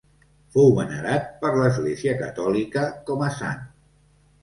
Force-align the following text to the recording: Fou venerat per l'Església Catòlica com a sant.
Fou 0.55 0.71
venerat 0.77 1.27
per 1.45 1.53
l'Església 1.59 2.17
Catòlica 2.25 2.89
com 3.11 3.27
a 3.31 3.33
sant. 3.41 3.65